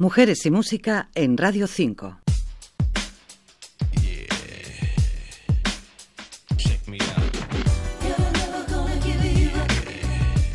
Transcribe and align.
Mujeres 0.00 0.46
y 0.46 0.50
Música 0.50 1.10
en 1.14 1.36
Radio 1.36 1.66
5. 1.66 2.19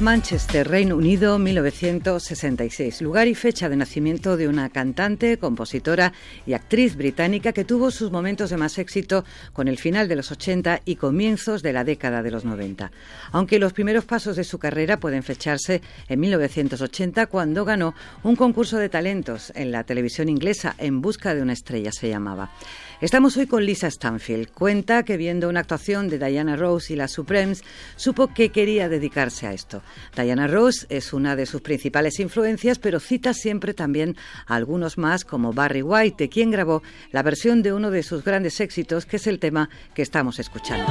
Manchester, 0.05 0.67
Reino 0.67 0.97
Unido, 0.97 1.39
1966. 1.39 3.01
Lugar 3.01 3.27
y 3.27 3.33
fecha 3.33 3.69
de 3.69 3.75
nacimiento 3.75 4.37
de 4.37 4.47
una 4.47 4.69
cantante, 4.69 5.39
compositora 5.39 6.13
y 6.45 6.53
actriz 6.53 6.95
británica 6.95 7.53
que 7.53 7.65
tuvo 7.65 7.89
sus 7.89 8.11
momentos 8.11 8.51
de 8.51 8.57
más 8.57 8.77
éxito 8.77 9.25
con 9.51 9.67
el 9.67 9.79
final 9.79 10.07
de 10.07 10.15
los 10.15 10.29
80 10.29 10.81
y 10.85 10.97
comienzos 10.97 11.63
de 11.63 11.73
la 11.73 11.83
década 11.83 12.21
de 12.21 12.29
los 12.29 12.45
90. 12.45 12.91
Aunque 13.31 13.57
los 13.57 13.73
primeros 13.73 14.05
pasos 14.05 14.35
de 14.35 14.43
su 14.43 14.59
carrera 14.59 14.99
pueden 14.99 15.23
fecharse 15.23 15.81
en 16.07 16.19
1980 16.19 17.25
cuando 17.25 17.65
ganó 17.65 17.95
un 18.21 18.35
concurso 18.35 18.77
de 18.77 18.89
talentos 18.89 19.51
en 19.55 19.71
la 19.71 19.85
televisión 19.85 20.29
inglesa 20.29 20.75
En 20.77 21.01
busca 21.01 21.33
de 21.33 21.41
una 21.41 21.53
estrella 21.53 21.91
se 21.91 22.09
llamaba. 22.09 22.51
Estamos 23.01 23.35
hoy 23.37 23.47
con 23.47 23.65
Lisa 23.65 23.87
Stanfield. 23.87 24.51
Cuenta 24.51 25.03
que 25.03 25.17
viendo 25.17 25.49
una 25.49 25.61
actuación 25.61 26.09
de 26.09 26.19
Diana 26.19 26.55
Rose 26.55 26.93
y 26.93 26.95
las 26.95 27.11
Supremes, 27.11 27.63
supo 27.95 28.33
que 28.33 28.49
quería 28.49 28.87
dedicarse 28.87 29.47
a 29.47 29.53
esto. 29.53 29.81
Diana 30.15 30.47
Rose 30.47 30.85
es 30.89 31.13
una 31.13 31.35
de 31.35 31.45
sus 31.45 31.61
principales 31.61 32.19
influencias, 32.19 32.79
pero 32.79 32.99
cita 32.99 33.33
siempre 33.33 33.73
también 33.73 34.15
a 34.47 34.55
algunos 34.55 34.97
más 34.97 35.25
como 35.25 35.53
Barry 35.53 35.81
White, 35.81 36.25
de 36.25 36.29
quien 36.29 36.51
grabó 36.51 36.83
la 37.11 37.23
versión 37.23 37.61
de 37.61 37.73
uno 37.73 37.91
de 37.91 38.03
sus 38.03 38.23
grandes 38.23 38.59
éxitos, 38.59 39.05
que 39.05 39.17
es 39.17 39.27
el 39.27 39.39
tema 39.39 39.69
que 39.93 40.01
estamos 40.01 40.39
escuchando. 40.39 40.85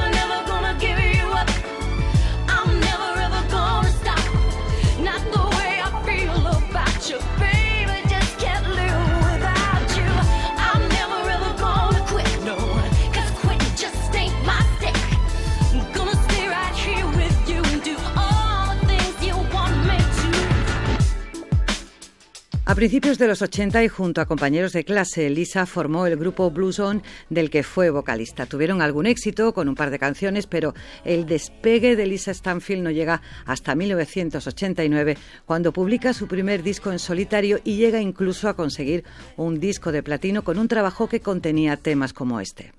A 22.66 22.74
principios 22.74 23.18
de 23.18 23.28
los 23.28 23.42
80 23.42 23.84
y 23.84 23.88
junto 23.88 24.22
a 24.22 24.24
compañeros 24.26 24.72
de 24.72 24.84
clase, 24.84 25.28
Lisa 25.28 25.66
formó 25.66 26.06
el 26.06 26.16
grupo 26.16 26.50
Blue 26.50 26.72
Zone 26.72 27.02
del 27.28 27.50
que 27.50 27.62
fue 27.62 27.90
vocalista. 27.90 28.46
Tuvieron 28.46 28.80
algún 28.80 29.04
éxito 29.04 29.52
con 29.52 29.68
un 29.68 29.74
par 29.74 29.90
de 29.90 29.98
canciones, 29.98 30.46
pero 30.46 30.72
el 31.04 31.26
despegue 31.26 31.94
de 31.94 32.06
Lisa 32.06 32.32
Stanfield 32.32 32.82
no 32.82 32.90
llega 32.90 33.20
hasta 33.44 33.74
1989, 33.74 35.18
cuando 35.44 35.74
publica 35.74 36.14
su 36.14 36.26
primer 36.26 36.62
disco 36.62 36.90
en 36.90 36.98
solitario 36.98 37.60
y 37.64 37.76
llega 37.76 38.00
incluso 38.00 38.48
a 38.48 38.56
conseguir 38.56 39.04
un 39.36 39.60
disco 39.60 39.92
de 39.92 40.02
platino 40.02 40.42
con 40.42 40.58
un 40.58 40.66
trabajo 40.66 41.06
que 41.06 41.20
contenía 41.20 41.76
temas 41.76 42.14
como 42.14 42.40
este. 42.40 42.72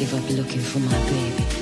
Give 0.00 0.14
up 0.14 0.30
looking 0.30 0.62
for 0.62 0.78
my 0.78 0.98
baby. 1.10 1.59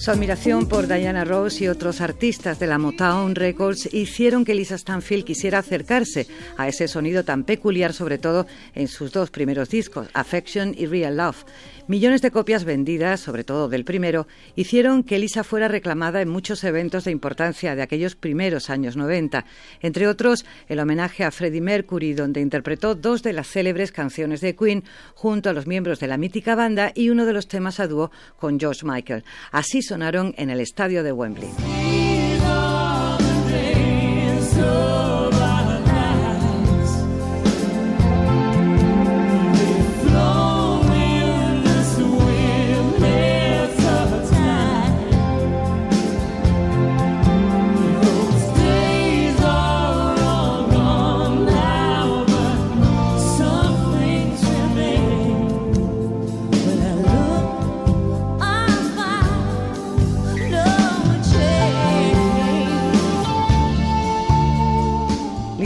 Su 0.00 0.10
admiración 0.10 0.66
por 0.66 0.86
Diana 0.86 1.26
Ross 1.26 1.60
y 1.60 1.68
otros 1.68 2.00
artistas 2.00 2.58
de 2.58 2.66
la 2.66 2.78
Motown 2.78 3.34
Records 3.34 3.92
hicieron 3.92 4.46
que 4.46 4.54
Lisa 4.54 4.78
Stanfield 4.78 5.26
quisiera 5.26 5.58
acercarse 5.58 6.26
a 6.56 6.68
ese 6.68 6.88
sonido 6.88 7.22
tan 7.22 7.44
peculiar, 7.44 7.92
sobre 7.92 8.16
todo 8.16 8.46
en 8.74 8.88
sus 8.88 9.12
dos 9.12 9.30
primeros 9.30 9.68
discos, 9.68 10.08
Affection 10.14 10.74
y 10.74 10.86
Real 10.86 11.18
Love. 11.18 11.44
Millones 11.86 12.22
de 12.22 12.30
copias 12.30 12.64
vendidas, 12.64 13.20
sobre 13.20 13.44
todo 13.44 13.68
del 13.68 13.84
primero, 13.84 14.26
hicieron 14.54 15.02
que 15.02 15.18
Lisa 15.18 15.44
fuera 15.44 15.68
reclamada 15.68 16.22
en 16.22 16.28
muchos 16.28 16.62
eventos 16.64 17.04
de 17.04 17.10
importancia 17.10 17.74
de 17.74 17.82
aquellos 17.82 18.14
primeros 18.14 18.70
años 18.70 18.96
90, 18.96 19.44
entre 19.80 20.06
otros 20.06 20.44
el 20.68 20.78
homenaje 20.78 21.24
a 21.24 21.30
Freddie 21.30 21.60
Mercury, 21.60 22.12
donde 22.12 22.40
interpretó 22.40 22.94
dos 22.94 23.22
de 23.22 23.32
las 23.32 23.48
célebres 23.48 23.92
canciones 23.92 24.40
de 24.40 24.54
Queen 24.54 24.84
junto 25.14 25.50
a 25.50 25.52
los 25.52 25.66
miembros 25.66 26.00
de 26.00 26.06
la 26.06 26.16
mítica 26.16 26.54
banda 26.54 26.92
y 26.94 27.10
uno 27.10 27.26
de 27.26 27.32
los 27.32 27.48
temas 27.48 27.80
a 27.80 27.88
dúo 27.88 28.10
con 28.38 28.60
George 28.60 28.86
Michael. 28.86 29.24
Así 29.50 29.82
sonaron 29.82 30.34
en 30.36 30.50
el 30.50 30.60
estadio 30.60 31.02
de 31.02 31.12
Wembley. 31.12 31.79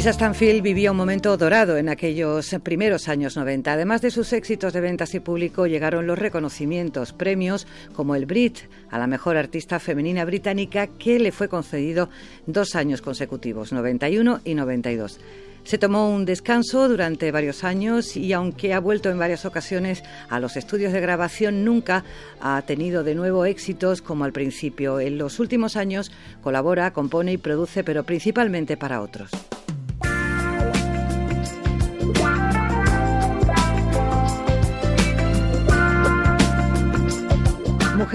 Lisa 0.04 0.12
Stanfield 0.12 0.60
vivía 0.60 0.90
un 0.90 0.98
momento 0.98 1.34
dorado 1.38 1.78
en 1.78 1.88
aquellos 1.88 2.54
primeros 2.62 3.08
años 3.08 3.38
90. 3.38 3.72
Además 3.72 4.02
de 4.02 4.10
sus 4.10 4.34
éxitos 4.34 4.74
de 4.74 4.82
ventas 4.82 5.14
y 5.14 5.20
público, 5.20 5.66
llegaron 5.66 6.06
los 6.06 6.18
reconocimientos, 6.18 7.14
premios 7.14 7.66
como 7.94 8.14
el 8.14 8.26
Brit 8.26 8.58
a 8.90 8.98
la 8.98 9.06
mejor 9.06 9.38
artista 9.38 9.80
femenina 9.80 10.26
británica 10.26 10.88
que 10.88 11.18
le 11.18 11.32
fue 11.32 11.48
concedido 11.48 12.10
dos 12.46 12.74
años 12.74 13.00
consecutivos, 13.00 13.72
91 13.72 14.42
y 14.44 14.54
92. 14.54 15.20
Se 15.64 15.78
tomó 15.78 16.10
un 16.10 16.26
descanso 16.26 16.86
durante 16.86 17.32
varios 17.32 17.64
años 17.64 18.14
y 18.14 18.34
aunque 18.34 18.74
ha 18.74 18.80
vuelto 18.80 19.08
en 19.08 19.18
varias 19.18 19.46
ocasiones 19.46 20.02
a 20.28 20.38
los 20.38 20.58
estudios 20.58 20.92
de 20.92 21.00
grabación, 21.00 21.64
nunca 21.64 22.04
ha 22.42 22.60
tenido 22.66 23.04
de 23.04 23.14
nuevo 23.14 23.46
éxitos 23.46 24.02
como 24.02 24.24
al 24.24 24.34
principio. 24.34 25.00
En 25.00 25.16
los 25.16 25.40
últimos 25.40 25.76
años 25.76 26.12
colabora, 26.42 26.92
compone 26.92 27.32
y 27.32 27.38
produce, 27.38 27.84
pero 27.84 28.04
principalmente 28.04 28.76
para 28.76 29.00
otros. 29.00 29.30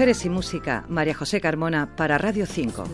Mujeres 0.00 0.24
y 0.24 0.30
Música, 0.30 0.86
María 0.88 1.12
José 1.12 1.42
Carmona, 1.42 1.94
para 1.94 2.16
Radio 2.16 2.46
5. 2.46 2.84